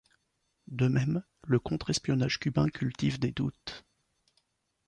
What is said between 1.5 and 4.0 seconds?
contre-espionnage cubain cultive des doutes.